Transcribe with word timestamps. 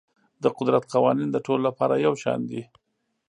د 0.43 0.45
قدرت 0.57 0.83
قوانین 0.93 1.29
د 1.31 1.37
ټولو 1.45 1.61
لپاره 1.69 2.01
یو 2.05 2.13
شان 2.23 2.39
دي. 2.49 2.61